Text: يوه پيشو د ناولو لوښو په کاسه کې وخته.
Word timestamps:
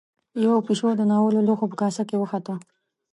يوه 0.43 0.59
پيشو 0.67 0.89
د 0.97 1.01
ناولو 1.11 1.45
لوښو 1.47 1.65
په 1.71 1.75
کاسه 1.81 2.03
کې 2.09 2.15
وخته. 2.19 2.53